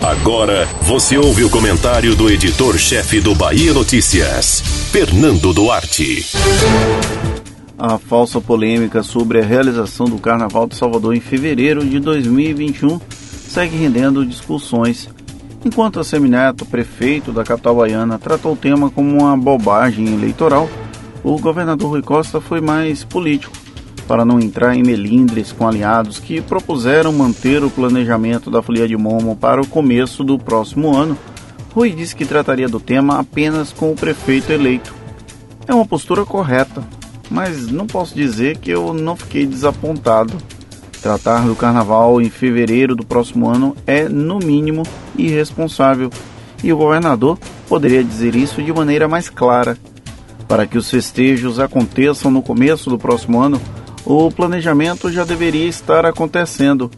Agora 0.00 0.66
você 0.82 1.18
ouve 1.18 1.44
o 1.44 1.50
comentário 1.50 2.16
do 2.16 2.30
editor-chefe 2.30 3.20
do 3.20 3.34
Bahia 3.34 3.74
Notícias, 3.74 4.60
Fernando 4.90 5.52
Duarte. 5.52 6.24
A 7.78 7.98
falsa 7.98 8.40
polêmica 8.40 9.02
sobre 9.02 9.40
a 9.40 9.44
realização 9.44 10.06
do 10.06 10.18
Carnaval 10.18 10.66
de 10.66 10.76
Salvador 10.76 11.14
em 11.14 11.20
fevereiro 11.20 11.84
de 11.84 11.98
2021 12.00 13.00
segue 13.48 13.76
rendendo 13.76 14.24
discussões. 14.24 15.08
Enquanto 15.64 16.00
a 16.00 16.04
Semineto, 16.04 16.64
prefeito 16.64 17.32
da 17.32 17.44
capital 17.44 17.76
baiana, 17.76 18.18
tratou 18.18 18.54
o 18.54 18.56
tema 18.56 18.90
como 18.90 19.18
uma 19.18 19.36
bobagem 19.36 20.06
eleitoral, 20.14 20.70
o 21.22 21.38
governador 21.38 21.90
Rui 21.90 22.02
Costa 22.02 22.40
foi 22.40 22.62
mais 22.62 23.04
político, 23.04 23.52
para 24.10 24.24
não 24.24 24.40
entrar 24.40 24.74
em 24.74 24.82
melindres 24.82 25.52
com 25.52 25.68
aliados 25.68 26.18
que 26.18 26.40
propuseram 26.40 27.12
manter 27.12 27.62
o 27.62 27.70
planejamento 27.70 28.50
da 28.50 28.60
Folia 28.60 28.88
de 28.88 28.96
Momo 28.96 29.36
para 29.36 29.62
o 29.62 29.66
começo 29.68 30.24
do 30.24 30.36
próximo 30.36 30.96
ano. 30.96 31.16
Rui 31.72 31.92
disse 31.92 32.16
que 32.16 32.26
trataria 32.26 32.68
do 32.68 32.80
tema 32.80 33.20
apenas 33.20 33.72
com 33.72 33.92
o 33.92 33.94
prefeito 33.94 34.50
eleito. 34.50 34.92
É 35.64 35.72
uma 35.72 35.86
postura 35.86 36.26
correta, 36.26 36.82
mas 37.30 37.70
não 37.70 37.86
posso 37.86 38.12
dizer 38.16 38.58
que 38.58 38.72
eu 38.72 38.92
não 38.92 39.14
fiquei 39.14 39.46
desapontado. 39.46 40.36
Tratar 41.00 41.46
do 41.46 41.54
carnaval 41.54 42.20
em 42.20 42.28
fevereiro 42.28 42.96
do 42.96 43.06
próximo 43.06 43.48
ano 43.48 43.76
é, 43.86 44.08
no 44.08 44.40
mínimo, 44.40 44.82
irresponsável, 45.16 46.10
e 46.64 46.72
o 46.72 46.76
governador 46.76 47.38
poderia 47.68 48.02
dizer 48.02 48.34
isso 48.34 48.60
de 48.60 48.72
maneira 48.72 49.06
mais 49.06 49.30
clara. 49.30 49.78
Para 50.48 50.66
que 50.66 50.76
os 50.76 50.90
festejos 50.90 51.60
aconteçam 51.60 52.28
no 52.28 52.42
começo 52.42 52.90
do 52.90 52.98
próximo 52.98 53.40
ano, 53.40 53.60
o 54.04 54.30
planejamento 54.30 55.10
já 55.10 55.24
deveria 55.24 55.68
estar 55.68 56.06
acontecendo. 56.06 56.90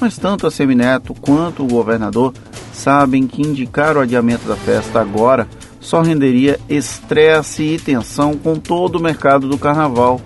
Mas 0.00 0.16
tanto 0.16 0.46
a 0.46 0.50
Semineto 0.50 1.14
quanto 1.14 1.62
o 1.62 1.68
governador 1.68 2.32
sabem 2.72 3.26
que 3.26 3.42
indicar 3.42 3.96
o 3.96 4.00
adiamento 4.00 4.48
da 4.48 4.56
festa 4.56 5.00
agora 5.00 5.46
só 5.80 6.02
renderia 6.02 6.58
estresse 6.68 7.62
e 7.62 7.78
tensão 7.78 8.34
com 8.36 8.56
todo 8.56 8.96
o 8.96 9.02
mercado 9.02 9.48
do 9.48 9.58
carnaval. 9.58 10.20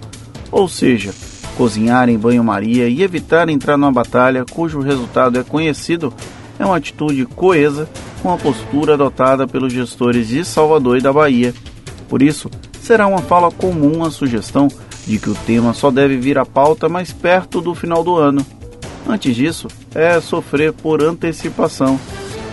Ou 0.50 0.68
seja, 0.68 1.12
cozinhar 1.56 2.08
em 2.08 2.18
banho-maria 2.18 2.88
e 2.88 3.02
evitar 3.02 3.48
entrar 3.48 3.76
numa 3.76 3.92
batalha 3.92 4.44
cujo 4.44 4.80
resultado 4.80 5.38
é 5.38 5.42
conhecido 5.42 6.12
é 6.58 6.64
uma 6.64 6.76
atitude 6.76 7.26
coesa 7.26 7.88
com 8.22 8.32
a 8.32 8.36
postura 8.36 8.94
adotada 8.94 9.46
pelos 9.46 9.72
gestores 9.72 10.28
de 10.28 10.44
Salvador 10.44 10.98
e 10.98 11.00
da 11.00 11.12
Bahia. 11.12 11.52
Por 12.08 12.22
isso, 12.22 12.50
será 12.80 13.06
uma 13.06 13.18
fala 13.18 13.50
comum 13.50 14.04
a 14.04 14.10
sugestão 14.10 14.68
de 15.06 15.18
que 15.18 15.30
o 15.30 15.34
tema 15.34 15.74
só 15.74 15.90
deve 15.90 16.16
vir 16.16 16.38
à 16.38 16.46
pauta 16.46 16.88
mais 16.88 17.12
perto 17.12 17.60
do 17.60 17.74
final 17.74 18.02
do 18.02 18.16
ano. 18.16 18.44
Antes 19.06 19.36
disso, 19.36 19.68
é 19.94 20.20
sofrer 20.20 20.72
por 20.72 21.02
antecipação. 21.02 21.98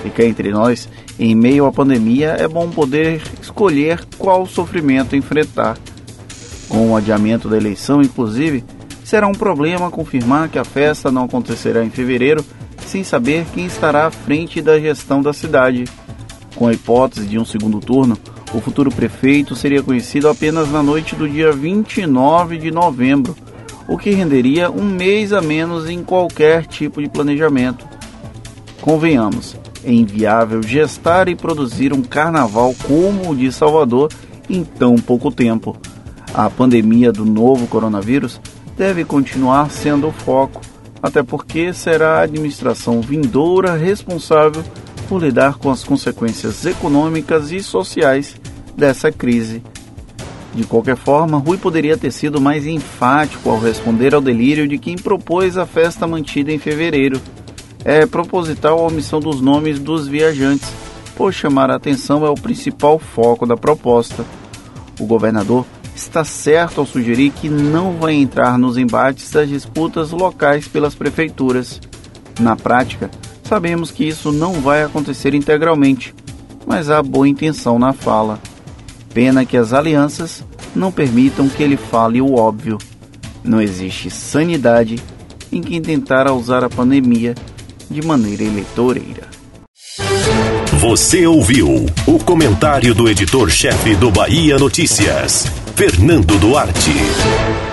Fica 0.03 0.25
entre 0.25 0.51
nós 0.51 0.89
em 1.19 1.35
meio 1.35 1.65
à 1.65 1.71
pandemia, 1.71 2.35
é 2.39 2.47
bom 2.47 2.69
poder 2.69 3.21
escolher 3.41 4.03
qual 4.17 4.45
sofrimento 4.45 5.15
enfrentar. 5.15 5.77
Com 6.67 6.91
o 6.91 6.95
adiamento 6.95 7.47
da 7.47 7.57
eleição, 7.57 8.01
inclusive, 8.01 8.63
será 9.03 9.27
um 9.27 9.33
problema 9.33 9.91
confirmar 9.91 10.49
que 10.49 10.57
a 10.57 10.63
festa 10.63 11.11
não 11.11 11.25
acontecerá 11.25 11.83
em 11.83 11.89
fevereiro 11.89 12.43
sem 12.85 13.03
saber 13.03 13.45
quem 13.53 13.65
estará 13.65 14.07
à 14.07 14.11
frente 14.11 14.61
da 14.61 14.79
gestão 14.79 15.21
da 15.21 15.31
cidade. 15.31 15.85
Com 16.55 16.67
a 16.67 16.73
hipótese 16.73 17.27
de 17.27 17.37
um 17.37 17.45
segundo 17.45 17.79
turno, 17.79 18.17
o 18.53 18.59
futuro 18.59 18.91
prefeito 18.91 19.55
seria 19.55 19.81
conhecido 19.81 20.27
apenas 20.27 20.69
na 20.69 20.83
noite 20.83 21.15
do 21.15 21.27
dia 21.27 21.51
29 21.51 22.57
de 22.57 22.69
novembro, 22.69 23.35
o 23.87 23.97
que 23.97 24.11
renderia 24.11 24.69
um 24.69 24.83
mês 24.83 25.31
a 25.31 25.41
menos 25.41 25.89
em 25.89 26.03
qualquer 26.03 26.65
tipo 26.65 27.01
de 27.01 27.09
planejamento. 27.09 27.85
Convenhamos, 28.81 29.55
é 29.83 29.91
inviável 29.91 30.61
gestar 30.61 31.29
e 31.29 31.35
produzir 31.35 31.93
um 31.93 32.01
carnaval 32.01 32.75
como 32.85 33.31
o 33.31 33.35
de 33.35 33.51
Salvador 33.51 34.11
em 34.49 34.63
tão 34.63 34.95
pouco 34.95 35.31
tempo. 35.31 35.77
A 36.33 36.49
pandemia 36.49 37.11
do 37.11 37.25
novo 37.25 37.67
coronavírus 37.67 38.39
deve 38.77 39.05
continuar 39.05 39.69
sendo 39.69 40.07
o 40.07 40.11
foco, 40.11 40.61
até 41.01 41.23
porque 41.23 41.73
será 41.73 42.19
a 42.19 42.23
administração 42.23 43.01
vindoura 43.01 43.75
responsável 43.75 44.63
por 45.11 45.21
lidar 45.21 45.57
com 45.57 45.69
as 45.69 45.83
consequências 45.83 46.65
econômicas 46.65 47.51
e 47.51 47.61
sociais 47.61 48.39
dessa 48.77 49.11
crise. 49.11 49.61
De 50.55 50.63
qualquer 50.63 50.95
forma, 50.95 51.37
Rui 51.37 51.57
poderia 51.57 51.97
ter 51.97 52.11
sido 52.11 52.39
mais 52.39 52.65
enfático 52.65 53.49
ao 53.49 53.59
responder 53.59 54.15
ao 54.15 54.21
delírio 54.21 54.65
de 54.65 54.77
quem 54.77 54.95
propôs 54.95 55.57
a 55.57 55.65
festa 55.65 56.07
mantida 56.07 56.49
em 56.49 56.57
fevereiro 56.57 57.19
é 57.83 58.05
proposital 58.05 58.79
a 58.79 58.87
omissão 58.87 59.19
dos 59.19 59.41
nomes 59.41 59.79
dos 59.79 60.07
viajantes, 60.07 60.71
pois 61.17 61.35
chamar 61.35 61.69
a 61.69 61.75
atenção 61.75 62.25
é 62.25 62.29
o 62.29 62.35
principal 62.35 62.97
foco 62.97 63.45
da 63.45 63.57
proposta. 63.57 64.23
O 64.97 65.05
governador 65.05 65.65
está 65.93 66.23
certo 66.23 66.79
ao 66.79 66.87
sugerir 66.87 67.31
que 67.31 67.49
não 67.49 67.97
vai 67.97 68.13
entrar 68.13 68.57
nos 68.57 68.77
embates 68.77 69.29
das 69.29 69.49
disputas 69.49 70.11
locais 70.11 70.69
pelas 70.69 70.95
prefeituras. 70.95 71.81
Na 72.39 72.55
prática, 72.55 73.11
sabemos 73.51 73.91
que 73.91 74.07
isso 74.07 74.31
não 74.31 74.61
vai 74.61 74.81
acontecer 74.81 75.33
integralmente, 75.33 76.15
mas 76.65 76.89
há 76.89 77.03
boa 77.03 77.27
intenção 77.27 77.77
na 77.77 77.91
fala. 77.91 78.39
Pena 79.13 79.45
que 79.45 79.57
as 79.57 79.73
alianças 79.73 80.41
não 80.73 80.89
permitam 80.89 81.49
que 81.49 81.61
ele 81.61 81.75
fale 81.75 82.21
o 82.21 82.35
óbvio. 82.35 82.77
Não 83.43 83.61
existe 83.61 84.09
sanidade 84.09 85.03
em 85.51 85.59
quem 85.59 85.81
tentar 85.81 86.31
usar 86.31 86.63
a 86.63 86.69
pandemia 86.69 87.35
de 87.89 88.01
maneira 88.01 88.41
eleitoreira. 88.41 89.27
Você 90.79 91.27
ouviu 91.27 91.67
o 92.07 92.19
comentário 92.23 92.95
do 92.95 93.09
editor-chefe 93.09 93.95
do 93.95 94.09
Bahia 94.09 94.57
Notícias, 94.57 95.45
Fernando 95.75 96.39
Duarte. 96.39 97.70